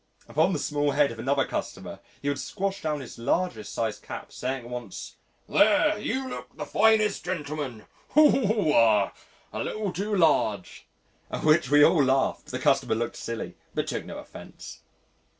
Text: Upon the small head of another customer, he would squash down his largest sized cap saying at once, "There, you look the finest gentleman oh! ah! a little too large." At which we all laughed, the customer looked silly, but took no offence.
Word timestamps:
Upon 0.27 0.51
the 0.51 0.57
small 0.57 0.93
head 0.93 1.11
of 1.11 1.19
another 1.19 1.45
customer, 1.45 1.99
he 2.23 2.29
would 2.29 2.39
squash 2.39 2.81
down 2.81 3.01
his 3.01 3.19
largest 3.19 3.71
sized 3.71 4.01
cap 4.01 4.31
saying 4.31 4.63
at 4.65 4.71
once, 4.71 5.17
"There, 5.47 5.95
you 5.99 6.27
look 6.27 6.57
the 6.57 6.65
finest 6.65 7.23
gentleman 7.23 7.85
oh! 8.15 8.73
ah! 8.73 9.13
a 9.53 9.63
little 9.63 9.93
too 9.93 10.15
large." 10.15 10.87
At 11.29 11.43
which 11.43 11.69
we 11.69 11.83
all 11.83 12.03
laughed, 12.03 12.47
the 12.47 12.57
customer 12.57 12.95
looked 12.95 13.15
silly, 13.15 13.57
but 13.75 13.85
took 13.85 14.03
no 14.05 14.17
offence. 14.17 14.81